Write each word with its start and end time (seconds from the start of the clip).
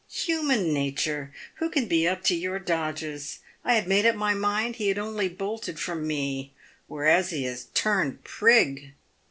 human 0.09 0.73
natur! 0.73 1.31
who 1.57 1.69
can 1.69 1.85
be 1.87 2.07
up 2.07 2.23
to 2.23 2.33
your 2.33 2.57
dodges? 2.57 3.37
I 3.63 3.75
had 3.75 3.87
made 3.87 4.03
up 4.07 4.15
my 4.15 4.33
mind 4.33 4.77
he 4.77 4.87
had 4.87 4.97
only 4.97 5.29
bolted 5.29 5.79
from 5.79 6.07
me, 6.07 6.53
whereas 6.87 7.29
he 7.29 7.43
has 7.43 7.65
turned 7.75 8.23
prig." 8.23 8.95